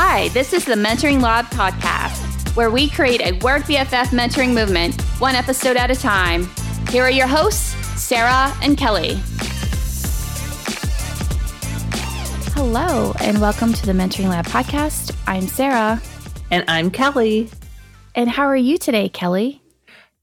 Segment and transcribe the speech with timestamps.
[0.00, 5.02] Hi, this is the Mentoring Lab podcast, where we create a Work BFF mentoring movement,
[5.18, 6.48] one episode at a time.
[6.90, 9.16] Here are your hosts, Sarah and Kelly.
[12.54, 15.16] Hello, and welcome to the Mentoring Lab podcast.
[15.26, 16.00] I'm Sarah.
[16.52, 17.50] And I'm Kelly.
[18.14, 19.60] And how are you today, Kelly?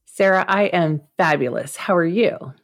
[0.06, 1.76] Sarah, I am fabulous.
[1.76, 2.54] How are you?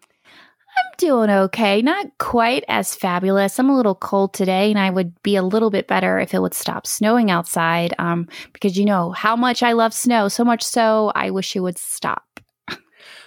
[1.03, 1.83] Doing okay.
[1.83, 3.59] Not quite as fabulous.
[3.59, 6.41] I'm a little cold today, and I would be a little bit better if it
[6.41, 7.93] would stop snowing outside.
[7.99, 11.61] Um, because you know how much I love snow, so much so I wish it
[11.61, 12.25] would stop.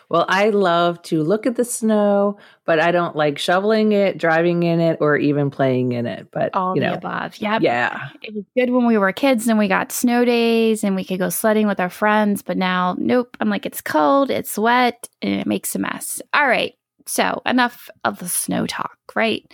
[0.07, 4.61] Well, I love to look at the snow, but I don't like shoveling it, driving
[4.61, 6.27] in it, or even playing in it.
[6.31, 7.37] But all you know, the above.
[7.37, 7.63] Yep.
[7.63, 8.09] Yeah.
[8.21, 11.17] It was good when we were kids and we got snow days and we could
[11.17, 12.43] go sledding with our friends.
[12.43, 13.35] But now, nope.
[13.39, 16.21] I'm like, it's cold, it's wet, and it makes a mess.
[16.33, 16.75] All right.
[17.07, 19.45] So, enough of the snow talk, right?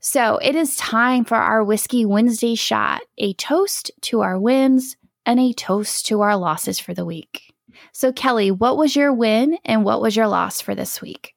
[0.00, 5.38] So, it is time for our Whiskey Wednesday shot a toast to our wins and
[5.38, 7.54] a toast to our losses for the week.
[7.92, 11.34] So, Kelly, what was your win and what was your loss for this week?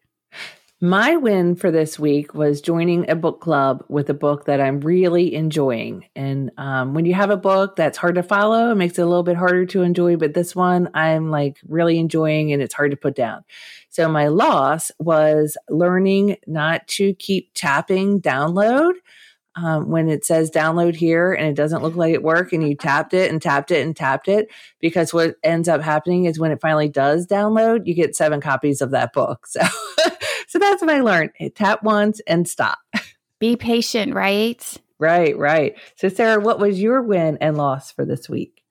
[0.83, 4.81] My win for this week was joining a book club with a book that I'm
[4.81, 6.07] really enjoying.
[6.13, 9.05] And um, when you have a book that's hard to follow, it makes it a
[9.05, 10.17] little bit harder to enjoy.
[10.17, 13.45] But this one I'm like really enjoying and it's hard to put down.
[13.94, 18.94] So my loss was learning not to keep tapping download.
[19.55, 22.75] Um, when it says download here and it doesn't look like it worked and you
[22.75, 24.47] tapped it and tapped it and tapped it
[24.80, 28.81] because what ends up happening is when it finally does download you get seven copies
[28.81, 29.45] of that book.
[29.52, 29.61] So
[30.47, 31.30] so that's what i learned.
[31.53, 32.80] Tap once and stop.
[33.38, 34.75] Be patient right?
[34.97, 35.75] Right right.
[35.97, 38.62] So sarah what was your win and loss for this week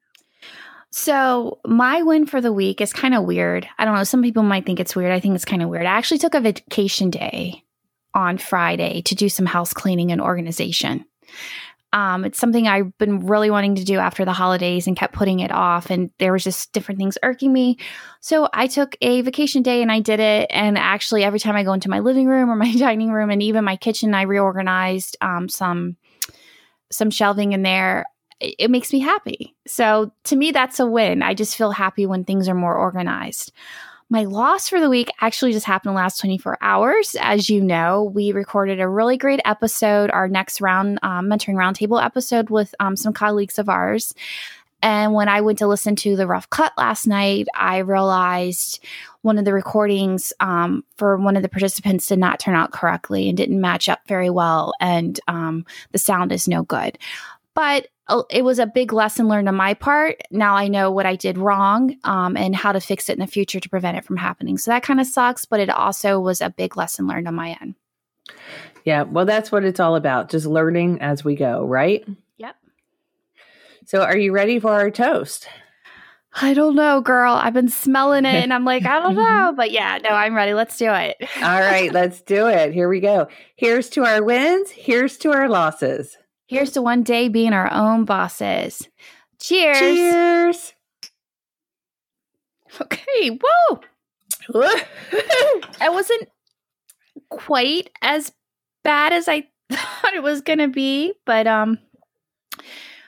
[0.95, 3.67] so, my win for the week is kind of weird.
[3.79, 4.05] I don't know.
[4.05, 5.11] Some people might think it's weird.
[5.11, 5.87] I think it's kind of weird.
[5.87, 7.65] I actually took a vacation day
[8.13, 11.07] on Friday to do some house cleaning and organization.
[11.95, 15.41] Um, it's something I've been really wanting to do after the holidays and kept putting
[15.41, 15.91] it off.
[15.91, 17.79] And there was just different things irking me.
[18.21, 20.51] So I took a vacation day and I did it.
[20.51, 23.43] And actually, every time I go into my living room or my dining room and
[23.43, 25.97] even my kitchen, I reorganized um, some
[26.91, 28.05] some shelving in there
[28.43, 29.55] it makes me happy.
[29.67, 31.23] So to me, that's a win.
[31.23, 33.53] I just feel happy when things are more organized.
[34.11, 37.17] My loss for the week actually just happened the last 24 hours.
[37.19, 42.05] As you know, we recorded a really great episode, our next round um, mentoring roundtable
[42.05, 44.13] episode with um, some colleagues of ours.
[44.83, 48.85] And when I went to listen to the rough cut last night, I realized
[49.23, 53.29] one of the recordings um, for one of the participants did not turn out correctly
[53.29, 54.75] and didn't match up very well.
[54.81, 56.99] And um, the sound is no good.
[57.55, 57.89] But
[58.31, 60.21] it was a big lesson learned on my part.
[60.31, 63.27] Now I know what I did wrong um, and how to fix it in the
[63.27, 64.59] future to prevent it from happening.
[64.59, 67.57] So that kind of sucks, but it also was a big lesson learned on my
[67.61, 67.75] end.
[68.85, 72.05] Yeah, well, that's what it's all about just learning as we go, right?
[72.39, 72.57] Yep.
[73.87, 75.49] So, are you ready for our toast?
[76.35, 77.35] I don't know, girl.
[77.35, 79.53] I've been smelling it and I'm like, I don't know.
[79.57, 80.55] But yeah, no, I'm ready.
[80.55, 81.17] Let's do it.
[81.37, 82.73] all right, let's do it.
[82.73, 83.29] Here we go.
[83.55, 84.71] Here's to our wins.
[84.71, 86.17] Here's to our losses.
[86.53, 88.87] Here's to one day being our own bosses.
[89.41, 89.79] Cheers.
[89.79, 90.75] Cheers.
[92.79, 93.39] Okay.
[93.43, 93.81] Whoa.
[95.81, 96.29] I wasn't
[97.31, 98.33] quite as
[98.85, 101.79] bad as I thought it was going to be, but um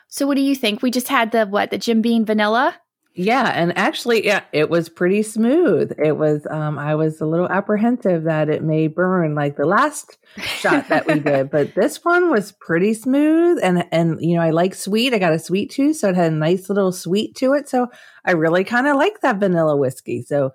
[0.09, 0.81] so what do you think?
[0.81, 1.71] We just had the what?
[1.71, 2.81] The Jim Beam vanilla?
[3.17, 5.93] Yeah, and actually, yeah, it was pretty smooth.
[6.05, 6.49] It was.
[6.51, 11.07] Um, I was a little apprehensive that it may burn like the last shot that
[11.07, 13.61] we did, but this one was pretty smooth.
[13.63, 15.15] And and you know, I like sweet.
[15.15, 17.69] I got a sweet tooth, so it had a nice little sweet to it.
[17.69, 17.87] So
[18.25, 20.23] I really kind of like that vanilla whiskey.
[20.23, 20.51] So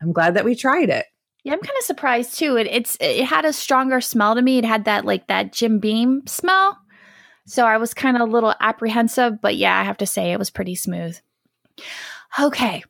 [0.00, 1.06] I'm glad that we tried it.
[1.42, 2.56] Yeah, I'm kind of surprised too.
[2.56, 4.58] It it's it had a stronger smell to me.
[4.58, 6.78] It had that like that Jim Beam smell.
[7.46, 10.38] So I was kind of a little apprehensive, but yeah, I have to say it
[10.38, 11.18] was pretty smooth.
[12.38, 12.84] Okay.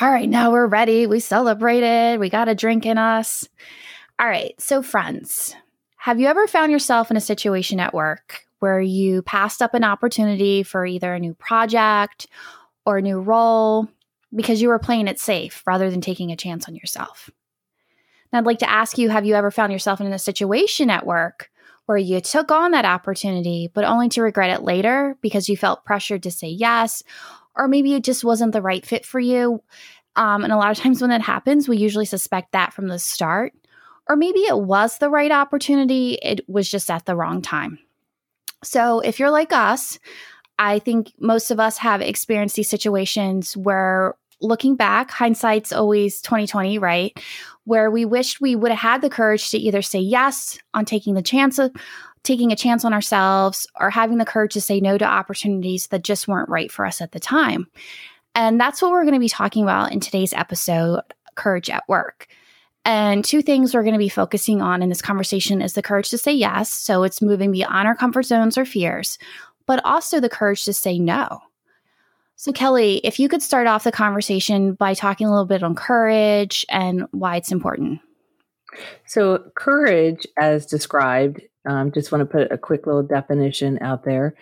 [0.00, 1.06] All right, now we're ready.
[1.06, 2.20] We celebrated.
[2.20, 3.48] We got a drink in us.
[4.18, 4.54] All right.
[4.60, 5.54] So, friends,
[5.96, 9.84] have you ever found yourself in a situation at work where you passed up an
[9.84, 12.26] opportunity for either a new project
[12.86, 13.88] or a new role
[14.34, 17.30] because you were playing it safe rather than taking a chance on yourself?
[18.32, 21.50] I'd like to ask you have you ever found yourself in a situation at work
[21.86, 25.84] where you took on that opportunity, but only to regret it later because you felt
[25.84, 27.02] pressured to say yes
[27.58, 29.62] or maybe it just wasn't the right fit for you.
[30.16, 32.98] Um, and a lot of times when that happens, we usually suspect that from the
[32.98, 33.52] start.
[34.08, 37.78] Or maybe it was the right opportunity, it was just at the wrong time.
[38.64, 39.98] So if you're like us,
[40.58, 46.78] I think most of us have experienced these situations where looking back, hindsight's always 2020,
[46.78, 47.18] right?
[47.64, 51.14] Where we wished we would have had the courage to either say yes on taking
[51.14, 51.72] the chance of
[52.22, 56.02] taking a chance on ourselves or having the courage to say no to opportunities that
[56.02, 57.66] just weren't right for us at the time.
[58.34, 61.00] And that's what we're going to be talking about in today's episode,
[61.34, 62.28] Courage at Work.
[62.84, 66.10] And two things we're going to be focusing on in this conversation is the courage
[66.10, 66.72] to say yes.
[66.72, 69.18] So it's moving beyond our comfort zones or fears,
[69.66, 71.40] but also the courage to say no.
[72.40, 75.74] So, Kelly, if you could start off the conversation by talking a little bit on
[75.74, 77.98] courage and why it's important.
[79.06, 84.36] So, courage, as described, um, just want to put a quick little definition out there,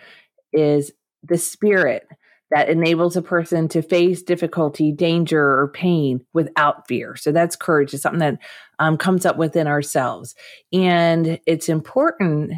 [0.53, 0.91] is
[1.23, 2.07] the spirit
[2.51, 7.15] that enables a person to face difficulty, danger, or pain without fear.
[7.15, 7.95] So that's courage.
[7.95, 8.37] It's something that
[8.77, 10.35] um, comes up within ourselves.
[10.71, 12.53] And it's important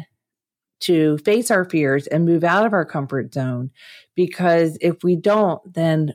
[0.80, 3.70] to face our fears and move out of our comfort zone
[4.14, 6.14] because if we don't, then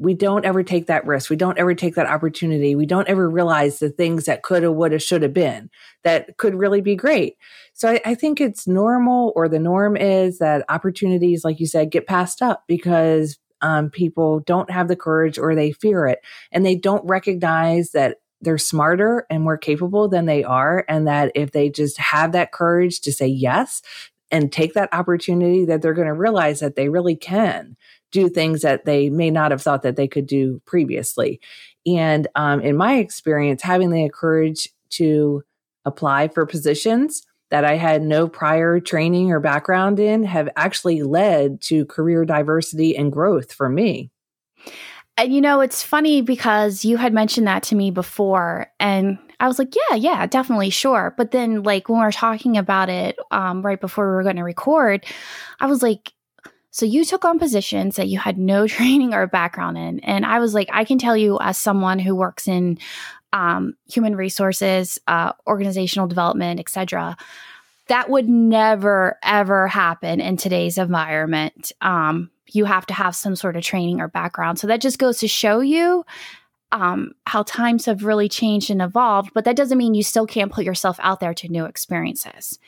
[0.00, 1.28] we don't ever take that risk.
[1.28, 2.74] We don't ever take that opportunity.
[2.74, 5.68] We don't ever realize the things that could have, would have, should have been
[6.04, 7.36] that could really be great.
[7.74, 11.90] So I, I, think it's normal or the norm is that opportunities, like you said,
[11.90, 16.20] get passed up because um, people don't have the courage or they fear it
[16.50, 20.84] and they don't recognize that they're smarter and more capable than they are.
[20.88, 23.82] And that if they just have that courage to say yes
[24.30, 27.76] and take that opportunity, that they're going to realize that they really can
[28.12, 31.40] do things that they may not have thought that they could do previously.
[31.86, 35.42] And um, in my experience, having the courage to
[35.84, 41.60] apply for positions that I had no prior training or background in have actually led
[41.62, 44.10] to career diversity and growth for me.
[45.20, 49.48] And you know, it's funny because you had mentioned that to me before, and I
[49.48, 51.12] was like, yeah, yeah, definitely, sure.
[51.14, 54.36] But then, like, when we were talking about it um, right before we were going
[54.36, 55.04] to record,
[55.60, 56.14] I was like,
[56.70, 60.00] so you took on positions that you had no training or background in.
[60.00, 62.78] And I was like, I can tell you as someone who works in
[63.34, 67.18] um, human resources, uh, organizational development, etc.,
[67.88, 71.72] that would never ever happen in today's environment.
[71.82, 74.58] Um, you have to have some sort of training or background.
[74.58, 76.04] So that just goes to show you
[76.72, 79.32] um, how times have really changed and evolved.
[79.34, 82.58] But that doesn't mean you still can't put yourself out there to new experiences.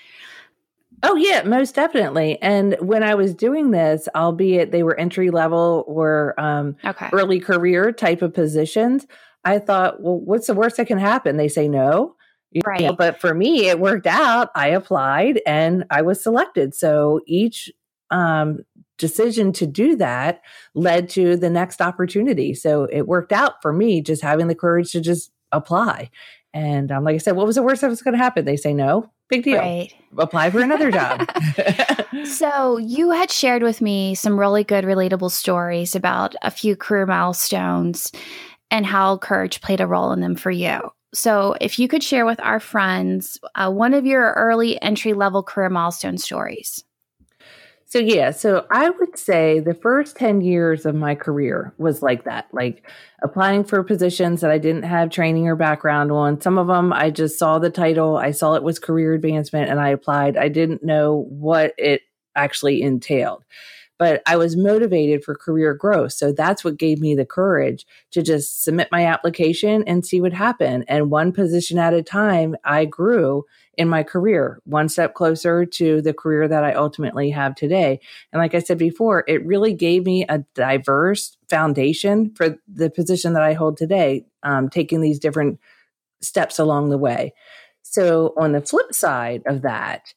[1.02, 2.40] Oh yeah, most definitely.
[2.40, 7.08] And when I was doing this, albeit they were entry level or um, okay.
[7.12, 9.06] early career type of positions,
[9.44, 11.36] I thought, well, what's the worst that can happen?
[11.36, 12.14] They say no.
[12.64, 12.82] Right.
[12.82, 14.50] know, but for me, it worked out.
[14.54, 16.74] I applied and I was selected.
[16.74, 17.72] So each
[18.10, 18.60] um,
[18.98, 20.42] decision to do that
[20.74, 22.54] led to the next opportunity.
[22.54, 26.10] So it worked out for me just having the courage to just apply.
[26.54, 28.44] And um, like I said, what was the worst that was going to happen?
[28.44, 29.10] They say no.
[29.28, 29.58] Big deal.
[29.58, 29.94] Right.
[30.18, 31.26] Apply for another job.
[32.24, 37.06] so, you had shared with me some really good, relatable stories about a few career
[37.06, 38.12] milestones
[38.70, 40.80] and how courage played a role in them for you.
[41.14, 45.42] So, if you could share with our friends uh, one of your early entry level
[45.42, 46.84] career milestone stories.
[47.92, 52.24] So, yeah, so I would say the first 10 years of my career was like
[52.24, 52.88] that, like
[53.22, 56.40] applying for positions that I didn't have training or background on.
[56.40, 59.78] Some of them I just saw the title, I saw it was career advancement, and
[59.78, 60.38] I applied.
[60.38, 62.00] I didn't know what it
[62.34, 63.44] actually entailed
[64.02, 66.12] but I was motivated for career growth.
[66.14, 70.32] So that's what gave me the courage to just submit my application and see what
[70.32, 70.86] happened.
[70.88, 73.44] And one position at a time, I grew
[73.78, 78.00] in my career, one step closer to the career that I ultimately have today.
[78.32, 83.34] And like I said before, it really gave me a diverse foundation for the position
[83.34, 85.60] that I hold today, um, taking these different
[86.20, 87.34] steps along the way.
[87.82, 90.12] So on the flip side of that,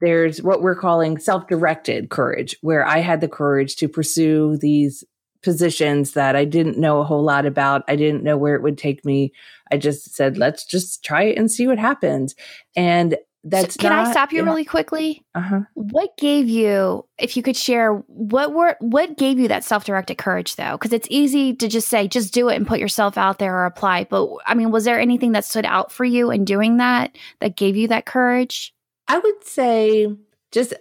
[0.00, 5.04] there's what we're calling self directed courage, where I had the courage to pursue these
[5.42, 7.84] positions that I didn't know a whole lot about.
[7.88, 9.32] I didn't know where it would take me.
[9.70, 12.34] I just said, let's just try it and see what happens.
[12.74, 13.16] And
[13.48, 15.24] that's so can not, I stop you really quickly?
[15.36, 15.60] Uh-huh.
[15.74, 20.18] What gave you, if you could share, what were what gave you that self directed
[20.18, 20.72] courage though?
[20.72, 23.66] Because it's easy to just say, just do it and put yourself out there or
[23.66, 24.04] apply.
[24.04, 27.56] But I mean, was there anything that stood out for you in doing that that
[27.56, 28.74] gave you that courage?
[29.08, 30.14] I would say
[30.52, 30.74] just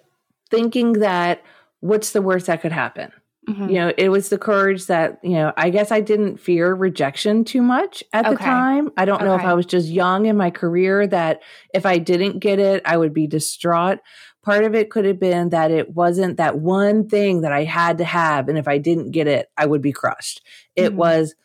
[0.49, 1.43] thinking that
[1.79, 3.11] what's the worst that could happen?
[3.47, 3.69] Mm-hmm.
[3.69, 7.45] You know, it was the courage that, you know, I guess I didn't fear rejection
[7.45, 8.33] too much at okay.
[8.33, 8.91] the time.
[8.97, 9.25] I don't okay.
[9.25, 11.41] know if I was just young in my career that
[11.73, 13.99] if I didn't get it, I would be distraught.
[14.43, 17.99] Part of it could have been that it wasn't that one thing that I had
[17.99, 18.49] to have.
[18.49, 20.41] And if I didn't get it, I would be crushed.
[20.75, 20.97] It mm-hmm.
[20.97, 21.35] was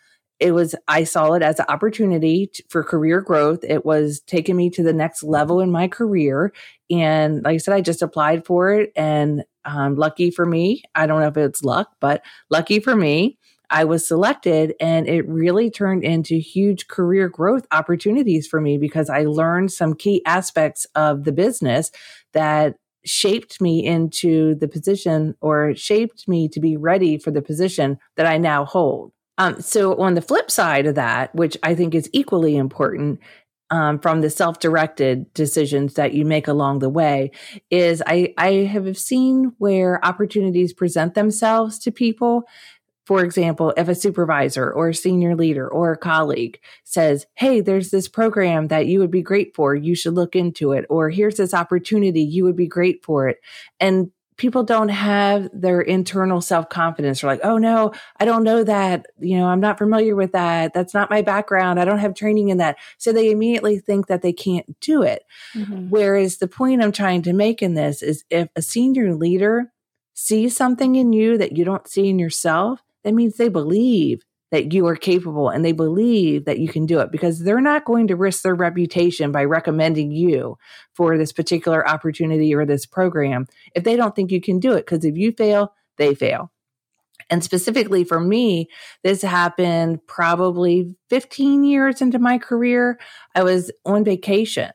[0.41, 4.57] it was i saw it as an opportunity to, for career growth it was taking
[4.57, 6.53] me to the next level in my career
[6.91, 11.07] and like i said i just applied for it and um, lucky for me i
[11.07, 13.37] don't know if it's luck but lucky for me
[13.73, 19.09] I was selected and it really turned into huge career growth opportunities for me because
[19.09, 21.93] I learned some key aspects of the business
[22.33, 27.99] that shaped me into the position or shaped me to be ready for the position
[28.17, 29.13] that I now hold.
[29.41, 33.21] Um, so on the flip side of that, which I think is equally important,
[33.71, 37.31] um, from the self-directed decisions that you make along the way
[37.71, 42.45] is I, I have seen where opportunities present themselves to people
[43.07, 47.91] for example, if a supervisor or a senior leader or a colleague says, Hey, there's
[47.91, 49.75] this program that you would be great for.
[49.75, 50.85] You should look into it.
[50.89, 52.23] Or here's this opportunity.
[52.23, 53.39] You would be great for it.
[53.81, 57.21] And people don't have their internal self confidence.
[57.21, 59.05] They're like, Oh no, I don't know that.
[59.19, 60.73] You know, I'm not familiar with that.
[60.73, 61.79] That's not my background.
[61.79, 62.79] I don't have training in that.
[62.97, 65.27] So they immediately think that they can't do it.
[65.55, 65.91] Mm-hmm.
[65.91, 69.71] Whereas the point I'm trying to make in this is if a senior leader
[70.15, 74.73] sees something in you that you don't see in yourself, that means they believe that
[74.73, 78.09] you are capable and they believe that you can do it because they're not going
[78.09, 80.59] to risk their reputation by recommending you
[80.95, 84.87] for this particular opportunity or this program if they don't think you can do it.
[84.87, 86.51] Because if you fail, they fail.
[87.29, 88.69] And specifically for me,
[89.05, 92.99] this happened probably 15 years into my career.
[93.35, 94.71] I was on vacation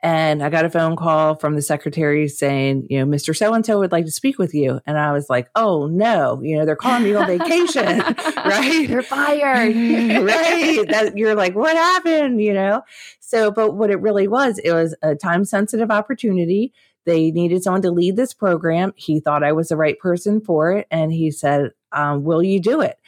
[0.00, 3.36] and I got a phone call from the secretary saying, you know, Mr.
[3.36, 4.80] So and so would like to speak with you.
[4.86, 7.84] And I was like, oh no, you know, they're calling me on vacation,
[8.36, 8.88] right?
[8.88, 9.74] You're fired.
[10.24, 10.88] right.
[10.88, 12.40] That you're like, what happened?
[12.40, 12.82] You know?
[13.18, 16.72] So, but what it really was, it was a time sensitive opportunity.
[17.04, 18.92] They needed someone to lead this program.
[18.94, 20.86] He thought I was the right person for it.
[20.90, 22.98] And he said, um, will you do it?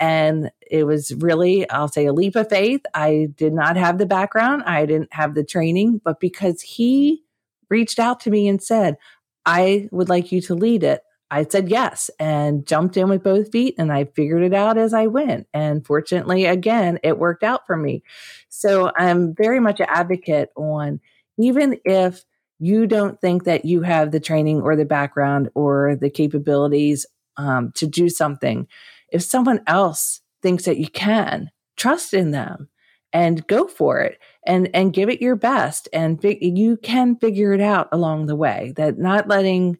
[0.00, 2.80] And it was really, I'll say, a leap of faith.
[2.94, 7.22] I did not have the background, I didn't have the training, but because he
[7.68, 8.96] reached out to me and said,
[9.46, 11.02] I would like you to lead it.
[11.30, 14.92] I said yes and jumped in with both feet and I figured it out as
[14.92, 15.46] I went.
[15.54, 18.02] And fortunately, again, it worked out for me.
[18.48, 21.00] So I'm very much an advocate on
[21.38, 22.24] even if
[22.58, 27.72] you don't think that you have the training or the background or the capabilities um,
[27.76, 28.66] to do something,
[29.12, 32.68] if someone else thinks that you can, trust in them
[33.12, 37.52] and go for it and and give it your best and fi- you can figure
[37.52, 39.76] it out along the way that not letting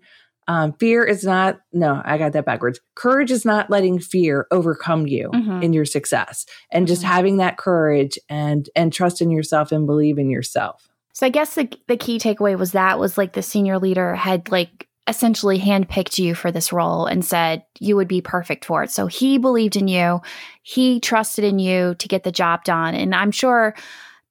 [0.49, 5.07] um, fear is not no i got that backwards courage is not letting fear overcome
[5.07, 5.63] you mm-hmm.
[5.63, 7.13] in your success and just mm-hmm.
[7.13, 11.55] having that courage and and trust in yourself and believe in yourself so i guess
[11.55, 16.19] the, the key takeaway was that was like the senior leader had like essentially handpicked
[16.19, 18.91] you for this role and said you would be perfect for it.
[18.91, 20.21] So he believed in you.
[20.63, 22.95] He trusted in you to get the job done.
[22.95, 23.75] And I'm sure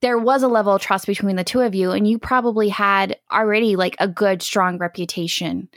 [0.02, 3.18] there was a level of trust between the two of you and you probably had
[3.32, 5.68] already like a good strong reputation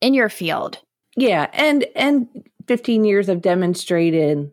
[0.00, 0.78] in your field.
[1.16, 2.28] Yeah, and and
[2.66, 4.50] 15 years of demonstrated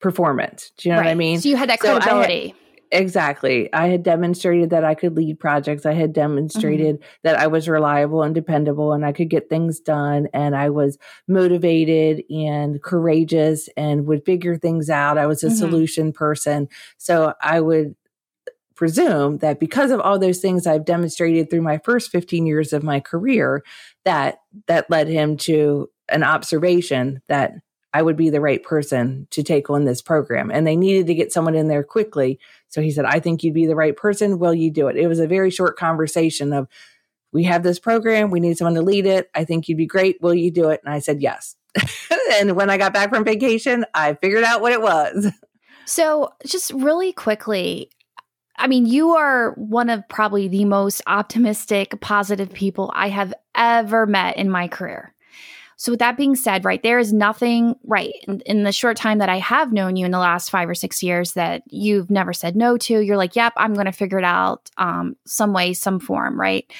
[0.00, 0.72] performance.
[0.76, 1.06] Do you know right.
[1.06, 1.40] what I mean?
[1.40, 2.50] So you had that credibility.
[2.50, 2.61] So
[2.92, 3.72] Exactly.
[3.72, 5.86] I had demonstrated that I could lead projects.
[5.86, 7.04] I had demonstrated mm-hmm.
[7.22, 10.98] that I was reliable and dependable and I could get things done and I was
[11.26, 15.16] motivated and courageous and would figure things out.
[15.16, 15.56] I was a mm-hmm.
[15.56, 16.68] solution person.
[16.98, 17.96] So I would
[18.74, 22.82] presume that because of all those things I've demonstrated through my first 15 years of
[22.82, 23.62] my career
[24.04, 27.54] that that led him to an observation that
[27.94, 30.50] I would be the right person to take on this program.
[30.50, 32.38] And they needed to get someone in there quickly.
[32.68, 34.38] So he said, I think you'd be the right person.
[34.38, 34.96] Will you do it?
[34.96, 36.68] It was a very short conversation of,
[37.32, 38.30] we have this program.
[38.30, 39.30] We need someone to lead it.
[39.34, 40.20] I think you'd be great.
[40.20, 40.80] Will you do it?
[40.84, 41.56] And I said, yes.
[42.34, 45.28] and when I got back from vacation, I figured out what it was.
[45.84, 47.90] So, just really quickly,
[48.56, 54.06] I mean, you are one of probably the most optimistic, positive people I have ever
[54.06, 55.14] met in my career.
[55.82, 59.18] So, with that being said, right, there is nothing, right, in, in, the short time
[59.18, 62.32] that I have known you in the last five or six years that you've never
[62.32, 63.00] said no to.
[63.00, 66.72] You're like, yep, I'm going to figure it out um, some way, some form, right?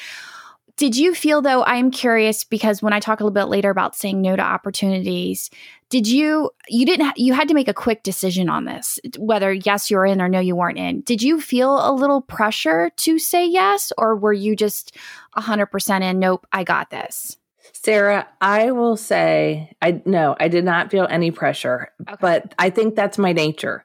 [0.77, 3.97] Did you feel though, I'm curious because when I talk a little bit later about
[3.97, 5.51] saying no to opportunities,
[5.89, 9.91] did you, you didn't, you had to make a quick decision on this, whether yes,
[9.91, 11.01] you were in or no, you weren't in.
[11.01, 14.97] Did you feel a little pressure to say yes, or were you just
[15.37, 17.37] 100% in, nope, I got this?
[17.73, 22.17] Sarah, I will say, I no, I did not feel any pressure, okay.
[22.21, 23.85] but I think that's my nature.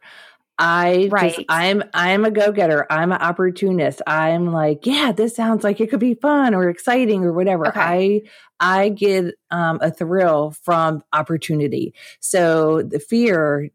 [0.60, 1.36] I right.
[1.36, 2.88] just, I'm I'm a go-getter.
[2.90, 4.02] I'm an opportunist.
[4.08, 7.68] I'm like, yeah, this sounds like it could be fun or exciting or whatever.
[7.68, 7.80] Okay.
[7.80, 8.22] I
[8.60, 11.94] I get um, a thrill from opportunity.
[12.20, 13.70] So the fear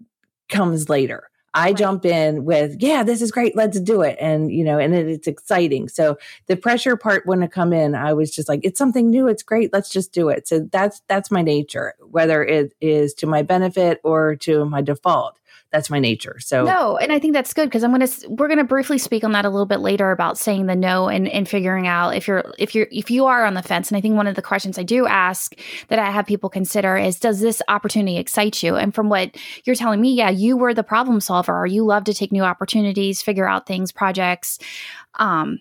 [0.49, 1.29] comes later.
[1.55, 1.77] I right.
[1.77, 3.55] jump in with, yeah, this is great.
[3.55, 4.17] Let's do it.
[4.21, 5.89] And, you know, and it, it's exciting.
[5.89, 6.17] So
[6.47, 7.95] the pressure part wouldn't come in.
[7.95, 9.29] I was just like, it's something new.
[9.29, 9.73] It's great.
[9.73, 10.49] Let's just do it.
[10.49, 15.39] So that's, that's my nature, whether it is to my benefit or to my default
[15.73, 16.37] that's my nature.
[16.39, 19.33] So no, and I think that's good because I'm gonna we're gonna briefly speak on
[19.33, 22.45] that a little bit later about saying the no and and figuring out if you're
[22.59, 23.91] if you're if you are on the fence.
[23.91, 25.55] And I think one of the questions I do ask
[25.89, 28.77] that I have people consider is, does this opportunity excite you?
[28.77, 32.05] And from what you're telling me, yeah, you were the problem solver, or you love
[32.05, 34.59] to take new opportunities, figure out things, projects.
[35.15, 35.61] Um,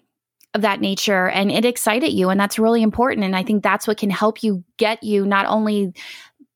[0.54, 3.88] of that nature and it excited you and that's really important and i think that's
[3.88, 5.94] what can help you get you not only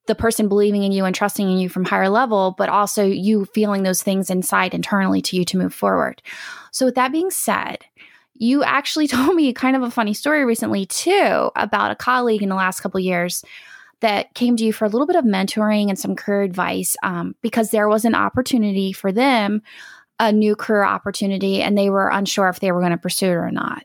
[0.07, 3.45] the person believing in you and trusting in you from higher level, but also you
[3.45, 6.21] feeling those things inside internally to you to move forward.
[6.71, 7.85] So, with that being said,
[8.35, 12.49] you actually told me kind of a funny story recently too about a colleague in
[12.49, 13.43] the last couple years
[14.01, 17.35] that came to you for a little bit of mentoring and some career advice um,
[17.41, 19.61] because there was an opportunity for them,
[20.19, 23.35] a new career opportunity, and they were unsure if they were going to pursue it
[23.35, 23.83] or not.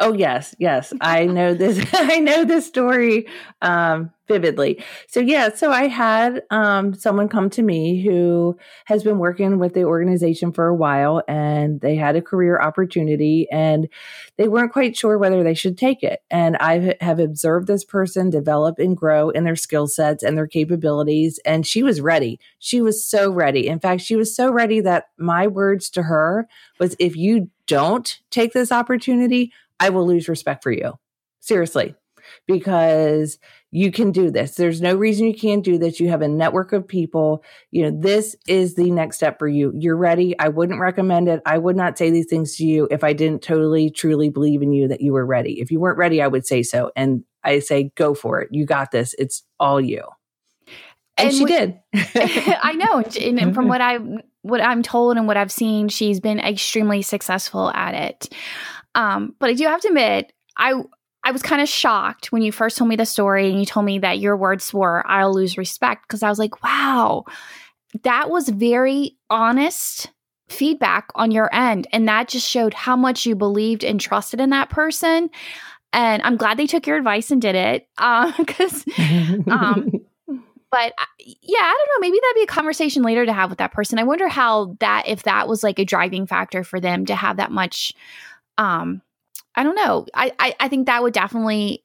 [0.00, 0.92] Oh yes, yes.
[1.00, 1.84] I know this.
[1.92, 3.26] I know this story
[3.62, 4.82] um, vividly.
[5.08, 8.56] So yeah, so I had um, someone come to me who
[8.86, 13.46] has been working with the organization for a while, and they had a career opportunity,
[13.50, 13.88] and
[14.36, 16.20] they weren't quite sure whether they should take it.
[16.30, 20.46] And I have observed this person develop and grow in their skill sets and their
[20.46, 22.40] capabilities, and she was ready.
[22.58, 23.68] She was so ready.
[23.68, 28.18] In fact, she was so ready that my words to her was, "If you don't
[28.30, 30.94] take this opportunity, I will lose respect for you.
[31.40, 31.94] Seriously,
[32.46, 33.38] because
[33.76, 34.54] you can do this.
[34.54, 36.00] There's no reason you can't do this.
[36.00, 37.44] You have a network of people.
[37.72, 39.70] You know, this is the next step for you.
[39.76, 40.34] You're ready.
[40.38, 41.42] I wouldn't recommend it.
[41.44, 44.72] I would not say these things to you if I didn't totally, truly believe in
[44.72, 45.60] you that you were ready.
[45.60, 46.90] If you weren't ready, I would say so.
[46.96, 48.48] And I say, go for it.
[48.50, 49.14] You got this.
[49.18, 50.04] It's all you.
[51.18, 51.78] And, and she we, did.
[51.94, 53.04] I know.
[53.20, 53.98] And from what I
[54.40, 58.32] what I'm told and what I've seen, she's been extremely successful at it.
[58.94, 60.82] Um, but I do have to admit, I
[61.26, 63.84] I was kind of shocked when you first told me the story and you told
[63.84, 67.24] me that your words were "I'll lose respect" because I was like, wow,
[68.04, 70.12] that was very honest
[70.48, 74.50] feedback on your end, and that just showed how much you believed and trusted in
[74.50, 75.28] that person.
[75.92, 79.90] And I'm glad they took your advice and did it because uh, um,
[80.70, 82.06] but yeah, I don't know.
[82.06, 83.98] Maybe that'd be a conversation later to have with that person.
[83.98, 87.38] I wonder how that, if that was like a driving factor for them to have
[87.38, 87.94] that much.
[88.58, 89.02] Um,
[89.56, 90.06] I don't know.
[90.14, 91.82] I, I, I think that would definitely.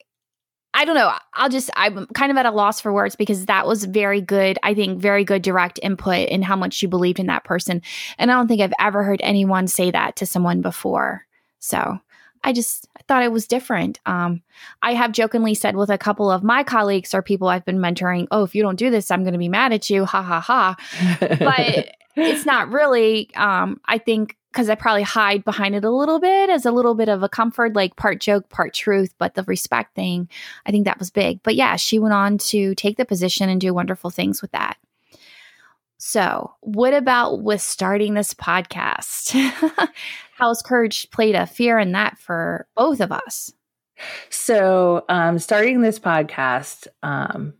[0.73, 1.13] I don't know.
[1.33, 4.57] I'll just, I'm kind of at a loss for words because that was very good.
[4.63, 7.81] I think very good direct input in how much you believed in that person.
[8.17, 11.25] And I don't think I've ever heard anyone say that to someone before.
[11.59, 11.99] So
[12.43, 13.99] I just I thought it was different.
[14.05, 14.41] Um,
[14.81, 18.27] I have jokingly said with a couple of my colleagues or people I've been mentoring,
[18.31, 20.39] "Oh, if you don't do this, I'm going to be mad at you." Ha ha
[20.39, 20.75] ha.
[21.19, 23.29] but it's not really.
[23.35, 26.93] Um, I think because I probably hide behind it a little bit as a little
[26.93, 29.13] bit of a comfort, like part joke, part truth.
[29.17, 30.29] But the respect thing,
[30.65, 31.41] I think that was big.
[31.43, 34.77] But yeah, she went on to take the position and do wonderful things with that.
[36.03, 39.33] So, what about with starting this podcast?
[40.33, 43.53] How's courage played a fear in that for both of us?
[44.29, 47.53] So, um, starting this podcast, um,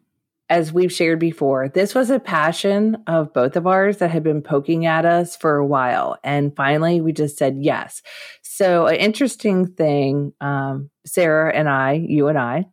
[0.52, 4.42] as we've shared before, this was a passion of both of ours that had been
[4.42, 6.18] poking at us for a while.
[6.26, 8.02] And finally, we just said yes.
[8.42, 12.66] So, an interesting thing, um, Sarah and I, you and I,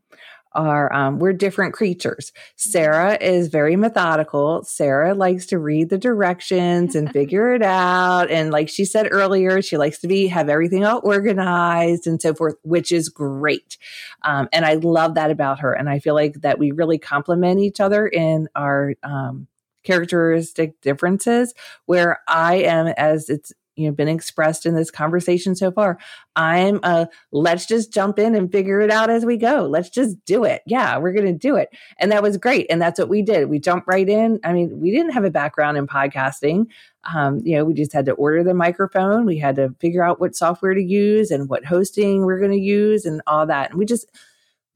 [0.58, 2.32] are um, we're different creatures.
[2.56, 4.64] Sarah is very methodical.
[4.64, 8.30] Sarah likes to read the directions and figure it out.
[8.30, 12.34] And like she said earlier, she likes to be have everything all organized and so
[12.34, 13.78] forth, which is great.
[14.22, 15.72] Um, and I love that about her.
[15.72, 19.46] And I feel like that we really complement each other in our um,
[19.84, 21.54] characteristic differences.
[21.86, 25.98] Where I am, as it's you know been expressed in this conversation so far.
[26.36, 29.66] I'm a let's just jump in and figure it out as we go.
[29.66, 30.62] Let's just do it.
[30.66, 31.70] Yeah we're going to do it.
[31.98, 33.48] And that was great and that's what we did.
[33.48, 34.40] We jumped right in.
[34.44, 36.66] I mean we didn't have a background in podcasting.
[37.14, 39.24] Um, you know we just had to order the microphone.
[39.24, 42.58] We had to figure out what software to use and what hosting we're going to
[42.58, 43.70] use and all that.
[43.70, 44.10] And we just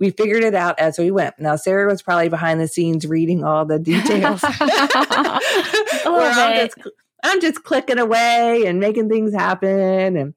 [0.02, 1.38] we figured it out as we went.
[1.38, 4.40] Now, Sarah was probably behind the scenes reading all the details.
[6.42, 6.74] I'm just,
[7.22, 10.34] I'm just clicking away and making things happen and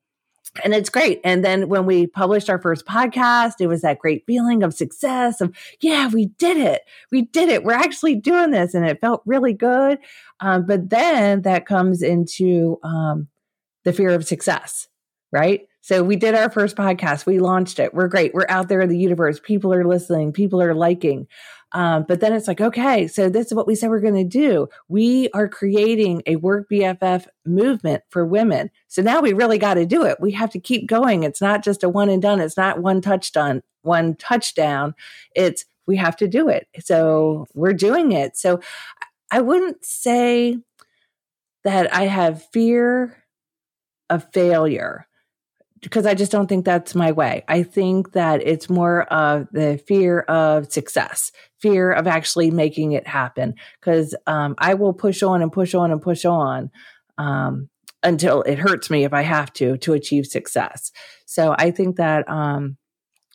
[0.64, 1.20] and it's great.
[1.24, 5.42] And then when we published our first podcast, it was that great feeling of success
[5.42, 6.84] of, yeah, we did it.
[7.12, 7.64] We did it.
[7.64, 8.74] We're actually doing this.
[8.74, 9.98] And it felt really good.
[10.40, 13.28] Um, but then that comes into um,
[13.84, 14.88] the fear of success,
[15.32, 15.68] right?
[15.82, 17.26] So we did our first podcast.
[17.26, 17.94] We launched it.
[17.94, 18.34] We're great.
[18.34, 19.40] We're out there in the universe.
[19.44, 20.32] People are listening.
[20.32, 21.28] People are liking.
[21.72, 24.24] Um, but then it's like, okay, so this is what we said we're going to
[24.24, 24.68] do.
[24.88, 28.70] We are creating a work BFF movement for women.
[28.88, 30.18] So now we really got to do it.
[30.22, 31.24] We have to keep going.
[31.24, 32.40] It's not just a one and done.
[32.40, 34.96] It's not one touchdown, one touchdown.
[35.36, 36.68] It's we have to do it.
[36.80, 38.38] So we're doing it.
[38.38, 38.60] So
[39.32, 40.58] I wouldn't say
[41.64, 43.24] that I have fear
[44.10, 45.08] of failure
[45.82, 47.44] because I just don't think that's my way.
[47.48, 53.08] I think that it's more of the fear of success, fear of actually making it
[53.08, 53.56] happen.
[53.80, 56.72] Because um, I will push on and push on and push on
[57.18, 57.70] um,
[58.04, 60.92] until it hurts me if I have to to achieve success.
[61.26, 62.78] So I think that um,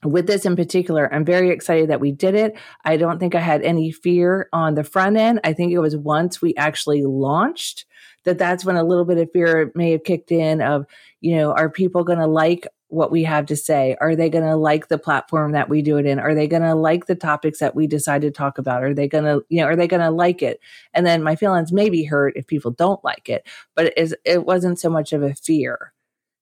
[0.02, 2.56] with this in particular, I'm very excited that we did it.
[2.84, 5.40] I don't think I had any fear on the front end.
[5.44, 7.84] I think it was once we actually launched
[8.24, 10.86] that that's when a little bit of fear may have kicked in of,
[11.20, 13.96] you know, are people going to like what we have to say?
[14.00, 16.18] Are they going to like the platform that we do it in?
[16.18, 18.82] Are they going to like the topics that we decide to talk about?
[18.82, 20.60] Are they going to, you know, are they going to like it?
[20.92, 24.16] And then my feelings may be hurt if people don't like it, but it, is,
[24.24, 25.92] it wasn't so much of a fear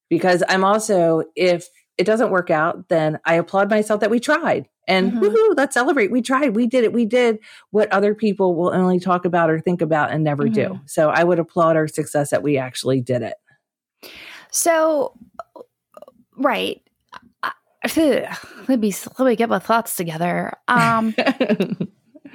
[0.09, 4.69] because I'm also, if it doesn't work out, then I applaud myself that we tried.
[4.87, 5.25] And mm-hmm.
[5.25, 6.11] woohoo, let's celebrate.
[6.11, 6.57] We tried.
[6.57, 6.95] We did it.
[6.95, 7.41] We did
[7.73, 10.55] what other people will only talk about or think about and never mm-hmm.
[10.75, 10.81] do.
[10.87, 13.35] So I would applaud our success that we actually did it.
[14.51, 15.17] So,
[16.37, 16.81] right.
[18.69, 20.53] let me let me get my thoughts together.
[20.67, 21.15] Um,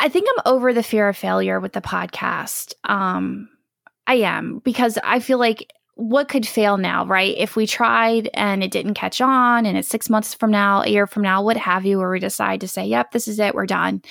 [0.00, 2.74] I think I'm over the fear of failure with the podcast.
[2.84, 3.48] Um,
[4.06, 7.34] I am because I feel like what could fail now, right?
[7.36, 10.88] If we tried and it didn't catch on and it's six months from now, a
[10.88, 13.54] year from now, what have you, or we decide to say, yep, this is it,
[13.54, 14.02] we're done.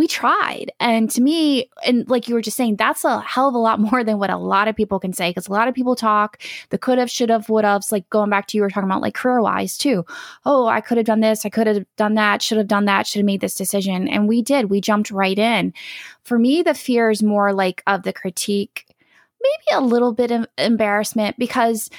[0.00, 0.72] We tried.
[0.80, 3.78] And to me, and like you were just saying, that's a hell of a lot
[3.92, 6.40] more than what a lot of people can say because a lot of people talk
[6.70, 9.02] the could have, should have, would have, like going back to you were talking about
[9.02, 10.06] like career wise too.
[10.46, 13.06] Oh, I could have done this, I could have done that, should have done that,
[13.06, 14.08] should have made this decision.
[14.08, 15.74] And we did, we jumped right in.
[16.22, 18.86] For me, the fear is more like of the critique
[19.42, 21.90] maybe a little bit of embarrassment because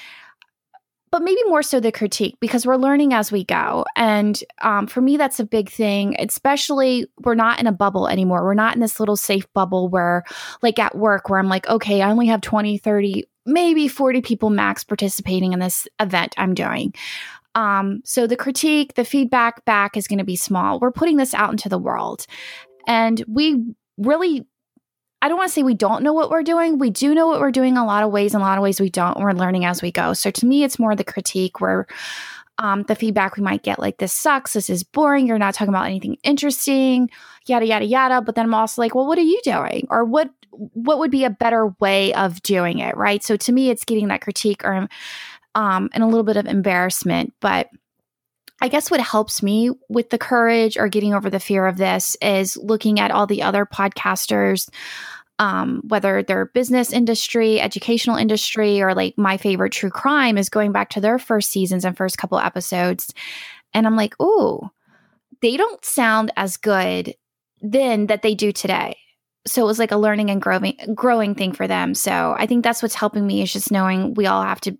[1.12, 3.86] but maybe more so the critique because we're learning as we go.
[3.96, 8.44] And um, for me, that's a big thing, especially we're not in a bubble anymore.
[8.44, 10.24] We're not in this little safe bubble where,
[10.62, 14.50] like at work, where I'm like, okay, I only have 20, 30, maybe 40 people
[14.50, 16.94] max participating in this event I'm doing.
[17.56, 20.80] Um, so the critique, the feedback back is going to be small.
[20.80, 22.26] We're putting this out into the world.
[22.88, 24.48] And we really
[25.22, 26.80] I don't want to say we don't know what we're doing.
[26.80, 28.34] We do know what we're doing a lot of ways.
[28.34, 29.20] In a lot of ways, we don't.
[29.20, 30.14] We're learning as we go.
[30.14, 31.86] So to me, it's more the critique where
[32.58, 34.54] um, the feedback we might get like, this sucks.
[34.54, 35.28] This is boring.
[35.28, 37.10] You're not talking about anything interesting,
[37.46, 38.22] yada, yada, yada.
[38.22, 39.88] But then I'm also like, well, what are you doing?
[39.90, 42.96] Or what, what would be a better way of doing it?
[42.98, 43.24] Right.
[43.24, 44.88] So to me, it's getting that critique or,
[45.56, 47.34] um, and a little bit of embarrassment.
[47.40, 47.70] But
[48.62, 52.16] I guess what helps me with the courage or getting over the fear of this
[52.22, 54.70] is looking at all the other podcasters
[55.42, 60.72] um, whether they're business industry, educational industry, or like my favorite true crime is going
[60.72, 63.12] back to their first seasons and first couple episodes.
[63.74, 64.70] And I'm like, ooh,
[65.42, 67.16] they don't sound as good
[67.60, 68.98] then that they do today.
[69.48, 71.96] So it was like a learning and growing growing thing for them.
[71.96, 74.78] So I think that's what's helping me is just knowing we all have to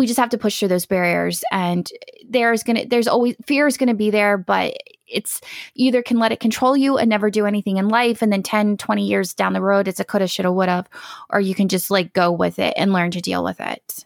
[0.00, 1.92] we just have to push through those barriers and
[2.26, 4.74] there's gonna there's always fear is gonna be there, but
[5.06, 5.42] it's
[5.74, 8.78] either can let it control you and never do anything in life and then 10
[8.78, 10.86] 20 years down the road it's a coulda shoulda woulda
[11.30, 14.04] or you can just like go with it and learn to deal with it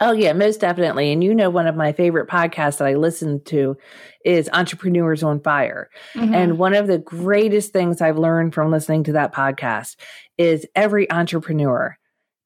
[0.00, 1.12] Oh, yeah, most definitely.
[1.12, 3.76] And you know, one of my favorite podcasts that I listen to
[4.24, 5.88] is Entrepreneurs on Fire.
[6.14, 6.34] Mm-hmm.
[6.34, 9.96] And one of the greatest things I've learned from listening to that podcast
[10.36, 11.96] is every entrepreneur,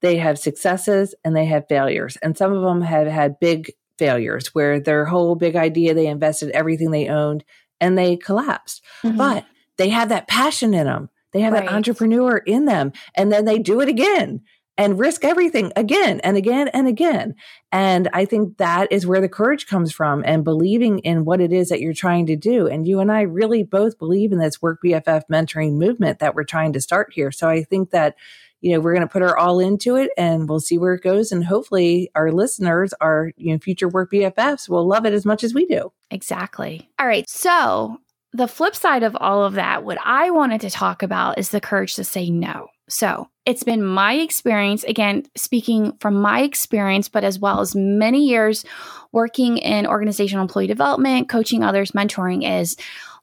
[0.00, 2.16] they have successes and they have failures.
[2.22, 6.50] And some of them have had big failures where their whole big idea, they invested
[6.50, 7.44] everything they owned
[7.80, 8.82] and they collapsed.
[9.02, 9.16] Mm-hmm.
[9.16, 11.10] But they have that passion in them.
[11.32, 11.66] They have right.
[11.66, 12.92] that entrepreneur in them.
[13.14, 14.42] And then they do it again
[14.78, 17.34] and risk everything again and again and again.
[17.72, 21.52] And I think that is where the courage comes from and believing in what it
[21.52, 22.68] is that you're trying to do.
[22.68, 26.44] And you and I really both believe in this work BFF mentoring movement that we're
[26.44, 27.32] trying to start here.
[27.32, 28.14] So I think that
[28.60, 31.02] you know, we're going to put our all into it and we'll see where it
[31.02, 31.30] goes.
[31.32, 35.44] And hopefully our listeners, our, you know, future work BFFs will love it as much
[35.44, 35.92] as we do.
[36.10, 36.90] Exactly.
[36.98, 37.28] All right.
[37.28, 37.98] So
[38.32, 41.60] the flip side of all of that, what I wanted to talk about is the
[41.60, 42.68] courage to say no.
[42.88, 48.26] So it's been my experience, again, speaking from my experience, but as well as many
[48.26, 48.64] years
[49.12, 52.76] working in organizational employee development, coaching others, mentoring, is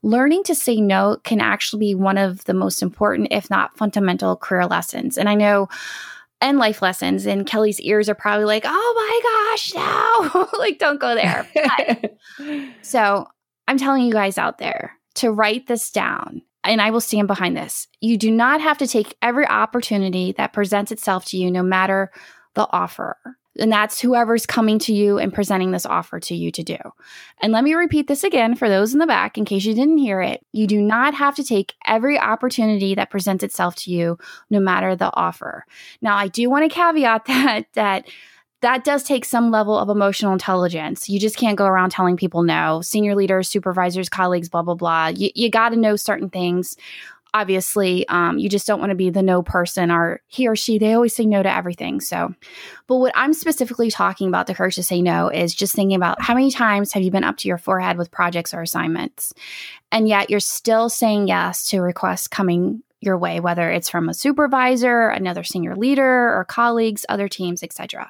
[0.06, 4.36] learning to say no can actually be one of the most important, if not fundamental,
[4.36, 5.18] career lessons.
[5.18, 5.68] And I know
[6.42, 11.00] and life lessons and kelly's ears are probably like oh my gosh no like don't
[11.00, 11.48] go there
[12.82, 13.26] so
[13.70, 17.58] i'm telling you guys out there to write this down, and I will stand behind
[17.58, 17.88] this.
[18.00, 22.12] You do not have to take every opportunity that presents itself to you, no matter
[22.54, 23.18] the offer.
[23.58, 26.78] And that's whoever's coming to you and presenting this offer to you to do.
[27.42, 29.98] And let me repeat this again for those in the back in case you didn't
[29.98, 30.46] hear it.
[30.52, 34.18] You do not have to take every opportunity that presents itself to you,
[34.50, 35.66] no matter the offer.
[36.02, 38.08] Now, I do want to caveat that, that
[38.62, 41.08] that does take some level of emotional intelligence.
[41.08, 42.82] You just can't go around telling people no.
[42.82, 45.08] Senior leaders, supervisors, colleagues, blah, blah, blah.
[45.08, 46.76] You, you got to know certain things
[47.36, 50.80] obviously um, you just don't want to be the no person or he or she
[50.80, 52.34] they always say no to everything so.
[52.88, 56.22] But what i'm specifically talking about the courage to say no is just thinking about
[56.22, 59.34] how many times have you been up to your forehead with projects or assignments
[59.92, 64.14] and yet you're still saying yes to requests coming your way whether it's from a
[64.14, 68.10] supervisor another senior leader or colleagues other teams etc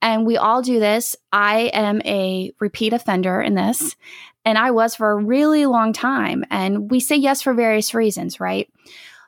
[0.00, 1.16] and we all do this.
[1.32, 3.96] I am a repeat offender in this,
[4.44, 6.44] and I was for a really long time.
[6.50, 8.70] And we say yes for various reasons, right?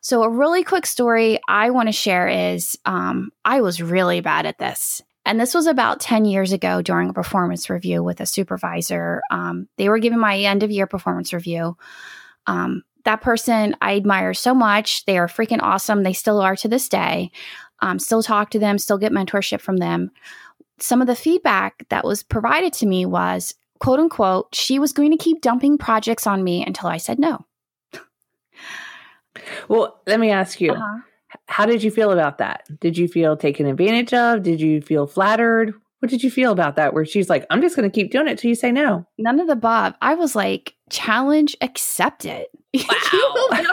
[0.01, 4.47] So, a really quick story I want to share is um, I was really bad
[4.47, 5.03] at this.
[5.27, 9.21] And this was about 10 years ago during a performance review with a supervisor.
[9.31, 11.77] Um, they were giving my end of year performance review.
[12.47, 15.05] Um, that person I admire so much.
[15.05, 16.03] They are freaking awesome.
[16.03, 17.31] They still are to this day.
[17.81, 20.11] Um, still talk to them, still get mentorship from them
[20.83, 25.11] some of the feedback that was provided to me was quote unquote, she was going
[25.11, 27.45] to keep dumping projects on me until I said no.
[29.69, 30.99] Well, let me ask you, uh-huh.
[31.47, 32.69] how did you feel about that?
[32.81, 34.43] Did you feel taken advantage of?
[34.43, 35.75] Did you feel flattered?
[36.01, 36.95] What did you feel about that?
[36.95, 39.07] Where she's like, I'm just going to keep doing it till you say no.
[39.19, 39.97] None of the Bob.
[40.01, 42.47] I was like, challenge accepted.
[43.51, 43.67] Wow.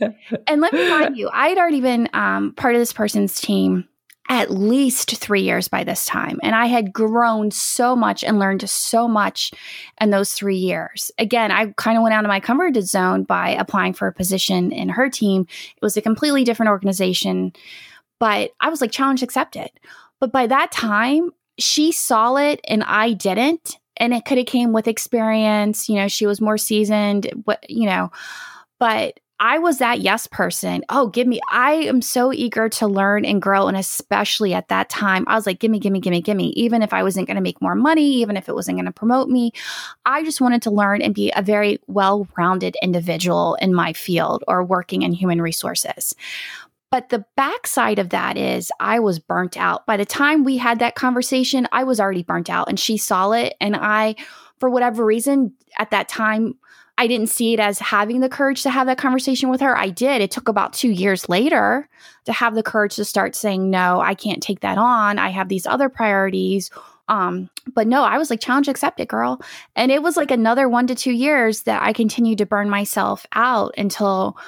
[0.48, 3.88] and let me remind you, I had already been um, part of this person's team
[4.28, 6.40] at least three years by this time.
[6.42, 9.52] And I had grown so much and learned so much
[10.00, 11.10] in those three years.
[11.18, 14.72] Again, I kind of went out of my comfort zone by applying for a position
[14.72, 15.42] in her team.
[15.76, 17.52] It was a completely different organization,
[18.18, 19.70] but I was like, challenge accepted.
[20.20, 23.78] But by that time, she saw it and I didn't.
[23.98, 25.88] And it could have came with experience.
[25.88, 27.30] You know, she was more seasoned,
[27.68, 28.10] you know,
[28.80, 30.84] but I was that yes person.
[30.88, 33.66] Oh, give me, I am so eager to learn and grow.
[33.66, 36.36] And especially at that time, I was like, give me, give me, give me, give
[36.36, 36.48] me.
[36.56, 38.92] Even if I wasn't going to make more money, even if it wasn't going to
[38.92, 39.52] promote me,
[40.06, 44.44] I just wanted to learn and be a very well rounded individual in my field
[44.46, 46.14] or working in human resources.
[46.90, 49.84] But the backside of that is I was burnt out.
[49.84, 53.32] By the time we had that conversation, I was already burnt out and she saw
[53.32, 53.54] it.
[53.60, 54.14] And I,
[54.60, 56.54] for whatever reason, at that time,
[56.96, 59.76] I didn't see it as having the courage to have that conversation with her.
[59.76, 60.22] I did.
[60.22, 61.88] It took about two years later
[62.24, 65.18] to have the courage to start saying, no, I can't take that on.
[65.18, 66.70] I have these other priorities.
[67.08, 69.40] Um, but no, I was like, challenge accepted, girl.
[69.74, 73.26] And it was like another one to two years that I continued to burn myself
[73.34, 74.38] out until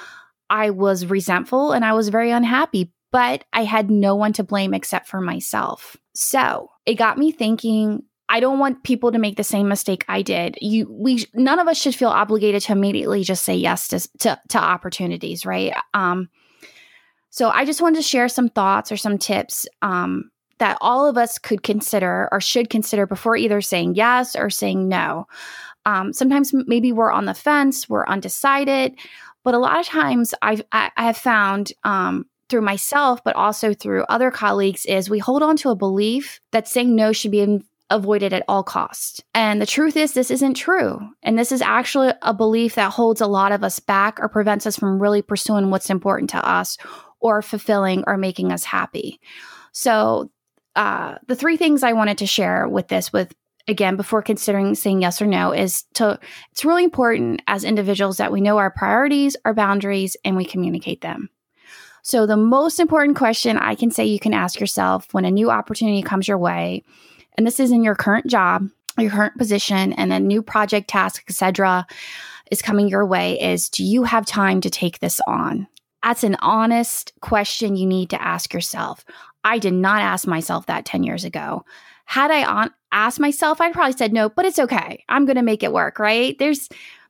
[0.49, 2.91] I was resentful and I was very unhappy.
[3.11, 5.95] But I had no one to blame except for myself.
[6.13, 10.21] So it got me thinking I don't want people to make the same mistake I
[10.21, 10.57] did.
[10.61, 14.39] You, we, none of us should feel obligated to immediately just say yes to to,
[14.49, 15.73] to opportunities, right?
[15.93, 16.29] Um,
[17.29, 21.17] so I just wanted to share some thoughts or some tips um, that all of
[21.17, 25.27] us could consider or should consider before either saying yes or saying no.
[25.85, 28.97] Um, sometimes maybe we're on the fence, we're undecided,
[29.43, 33.73] but a lot of times I've I, I have found um, through myself, but also
[33.73, 37.41] through other colleagues, is we hold on to a belief that saying no should be
[37.89, 39.21] avoided at all costs.
[39.33, 40.99] And the truth is, this isn't true.
[41.23, 44.65] And this is actually a belief that holds a lot of us back or prevents
[44.65, 46.77] us from really pursuing what's important to us
[47.19, 49.19] or fulfilling or making us happy.
[49.71, 50.31] So,
[50.75, 53.33] uh, the three things I wanted to share with this, with
[53.67, 56.19] again, before considering saying yes or no, is to
[56.51, 61.01] it's really important as individuals that we know our priorities, our boundaries, and we communicate
[61.01, 61.29] them.
[62.03, 65.49] So, the most important question I can say you can ask yourself when a new
[65.49, 66.83] opportunity comes your way
[67.37, 71.23] and this is in your current job, your current position, and a new project, task,
[71.29, 71.85] etc.,
[72.51, 75.67] is coming your way is do you have time to take this on?
[76.03, 79.03] That's an honest question you need to ask yourself.
[79.43, 81.65] I did not ask myself that 10 years ago.
[82.05, 85.03] Had I on, asked myself, I'd probably said no, but it's okay.
[85.09, 86.37] I'm going to make it work, right?
[86.39, 86.69] There's,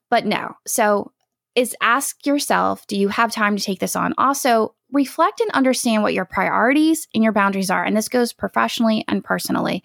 [0.09, 0.55] but no.
[0.65, 1.11] So
[1.57, 4.13] is ask yourself, do you have time to take this on?
[4.19, 7.83] Also, reflect and understand what your priorities and your boundaries are.
[7.83, 9.83] And this goes professionally and personally.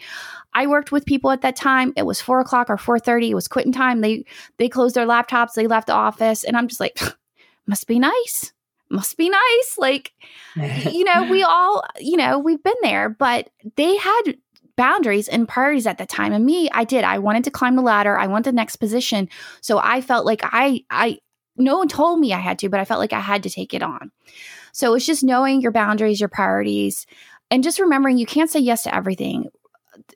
[0.53, 1.95] I worked with people at that time.
[1.97, 3.31] It was four o'clock or four thirty.
[3.31, 4.03] It was quitting time.
[4.03, 4.27] They
[4.59, 5.55] they closed their laptops.
[5.55, 7.01] They left the office, and I'm just like,
[7.67, 8.53] must be nice.
[8.91, 9.79] Must be nice.
[9.79, 10.13] Like,
[10.93, 14.35] you know, we all, you know, we've been there, but they had
[14.77, 16.35] boundaries and priorities at the time.
[16.35, 17.03] And me, I did.
[17.03, 18.19] I wanted to climb the ladder.
[18.19, 19.31] I want the next position.
[19.63, 21.19] So I felt like I I
[21.57, 23.75] no one told me I had to, but I felt like I had to take
[23.75, 24.11] it on.
[24.73, 27.07] So it's just knowing your boundaries, your priorities,
[27.51, 29.51] and just remembering you can't say yes to everything.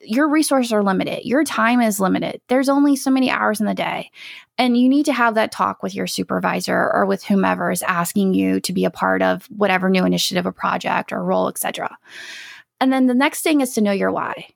[0.01, 1.23] Your resources are limited.
[1.23, 2.41] Your time is limited.
[2.47, 4.09] There's only so many hours in the day.
[4.57, 8.33] And you need to have that talk with your supervisor or with whomever is asking
[8.33, 11.95] you to be a part of whatever new initiative or project or role, etc.
[12.81, 14.47] And then the next thing is to know your why.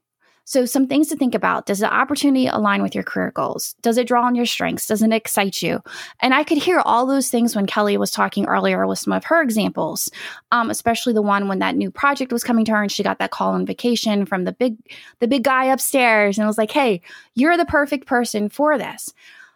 [0.46, 1.66] So, some things to think about.
[1.66, 3.76] Does the opportunity align with your career goals?
[3.82, 4.88] Does it draw on your strengths?
[4.88, 5.82] Does it excite you?
[6.20, 9.24] And I could hear all those things when Kelly was talking earlier with some of
[9.26, 10.10] her examples,
[10.52, 13.20] um, especially the one when that new project was coming to her and she got
[13.20, 14.78] that call on vacation from the big,
[15.20, 17.02] the big guy upstairs and was like, "Hey,
[17.36, 19.14] you're the perfect person for this."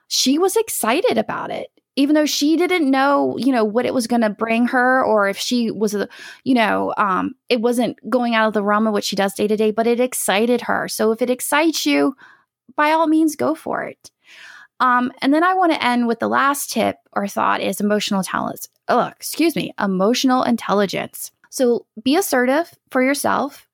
[0.08, 4.08] She was excited about it even though she didn't know, you know, what it was
[4.08, 5.96] going to bring her or if she was,
[6.44, 9.48] you know, um, it wasn't going out of the realm of what she does day
[9.48, 10.88] to day, but it excited her.
[10.88, 12.16] So if it excites you,
[12.76, 14.12] by all means, go for it.
[14.82, 18.24] Um, and then I want to end with the last tip or thought is emotional
[18.24, 18.68] talents.
[18.90, 21.32] Oh, excuse me, emotional intelligence.
[21.50, 23.68] So be assertive for yourself,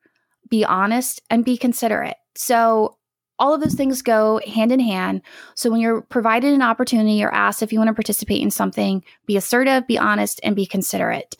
[0.49, 2.17] be honest, and be considerate.
[2.35, 2.97] So
[3.41, 5.23] all of those things go hand in hand.
[5.55, 9.03] So when you're provided an opportunity or asked if you want to participate in something,
[9.25, 11.35] be assertive, be honest, and be considerate.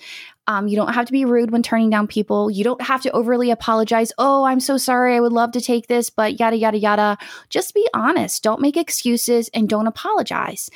[0.47, 2.49] Um, you don't have to be rude when turning down people.
[2.49, 4.11] You don't have to overly apologize.
[4.17, 5.15] Oh, I'm so sorry.
[5.15, 7.17] I would love to take this, but yada, yada, yada.
[7.49, 8.41] Just be honest.
[8.41, 10.71] Don't make excuses and don't apologize.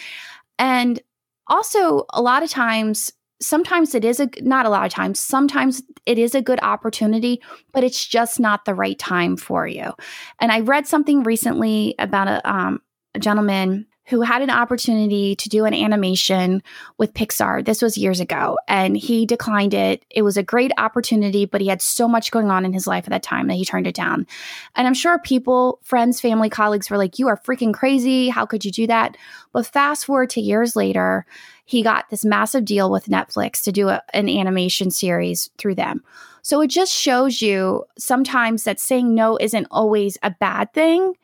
[0.60, 1.02] And
[1.48, 3.12] also, a lot of times,
[3.42, 7.42] sometimes it is a not a lot of times sometimes it is a good opportunity
[7.74, 9.92] but it's just not the right time for you.
[10.40, 12.82] And i read something recently about a, um,
[13.14, 16.62] a gentleman who had an opportunity to do an animation
[16.98, 17.66] with Pixar.
[17.66, 20.06] This was years ago, and he declined it.
[20.10, 23.06] It was a great opportunity, but he had so much going on in his life
[23.06, 24.28] at that time that he turned it down.
[24.76, 28.30] And I'm sure people, friends, family, colleagues were like, You are freaking crazy.
[28.30, 29.18] How could you do that?
[29.52, 31.26] But fast forward to years later,
[31.66, 36.04] he got this massive deal with Netflix to do a, an animation series through them.
[36.44, 41.16] So it just shows you sometimes that saying no isn't always a bad thing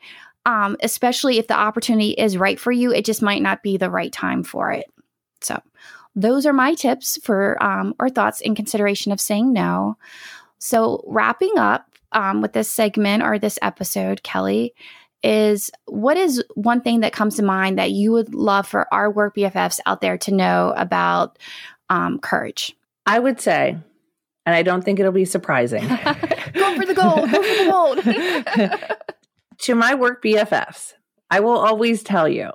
[0.46, 2.92] um, especially if the opportunity is right for you.
[2.94, 4.86] It just might not be the right time for it.
[5.42, 5.62] So,
[6.16, 9.98] those are my tips for um, or thoughts in consideration of saying no.
[10.60, 14.74] So, wrapping up um, with this segment or this episode, Kelly,
[15.24, 19.10] is what is one thing that comes to mind that you would love for our
[19.10, 21.38] work BFFs out there to know about
[21.90, 22.76] um, courage?
[23.06, 23.78] I would say,
[24.46, 25.88] and I don't think it'll be surprising.
[26.54, 27.32] go for the gold.
[27.32, 28.82] Go for the gold.
[29.62, 30.94] to my work BFFs,
[31.30, 32.52] I will always tell you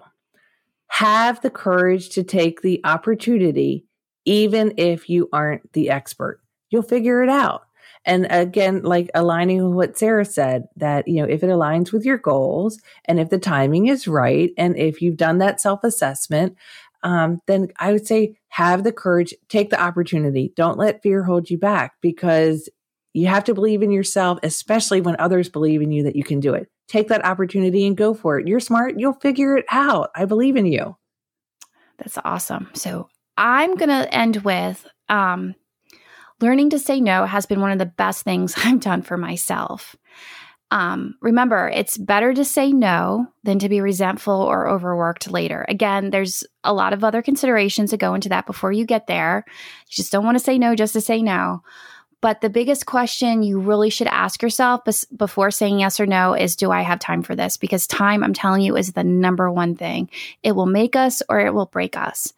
[0.89, 3.85] have the courage to take the opportunity,
[4.25, 6.41] even if you aren't the expert.
[6.71, 7.63] You'll figure it out.
[8.05, 12.05] And again, like aligning with what Sarah said, that, you know, if it aligns with
[12.05, 16.57] your goals and if the timing is right, and if you've done that self assessment,
[17.03, 20.53] um, then I would say have the courage, take the opportunity.
[20.57, 22.69] Don't let fear hold you back because
[23.17, 26.41] you have to believe in yourself, especially when others believe in you that you can
[26.41, 28.47] do it take that opportunity and go for it.
[28.47, 28.99] You're smart.
[28.99, 30.11] You'll figure it out.
[30.15, 30.97] I believe in you.
[31.99, 32.69] That's awesome.
[32.75, 35.55] So I'm going to end with um,
[36.41, 39.97] learning to say no has been one of the best things I've done for myself.
[40.73, 45.65] Um, remember, it's better to say no than to be resentful or overworked later.
[45.69, 49.45] Again, there's a lot of other considerations that go into that before you get there.
[49.47, 51.63] You just don't want to say no just to say no.
[52.21, 54.83] But the biggest question you really should ask yourself
[55.17, 57.57] before saying yes or no is Do I have time for this?
[57.57, 60.11] Because time, I'm telling you, is the number one thing.
[60.43, 62.33] It will make us or it will break us.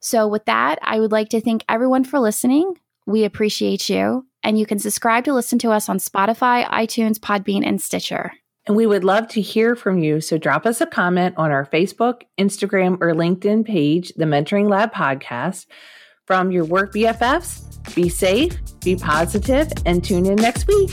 [0.00, 2.78] So, with that, I would like to thank everyone for listening.
[3.06, 4.26] We appreciate you.
[4.42, 8.32] And you can subscribe to listen to us on Spotify, iTunes, Podbean, and Stitcher.
[8.66, 10.20] And we would love to hear from you.
[10.20, 14.92] So drop us a comment on our Facebook, Instagram, or LinkedIn page, the Mentoring Lab
[14.92, 15.66] Podcast.
[16.26, 20.90] From your work BFFs, be safe, be positive, and tune in next week.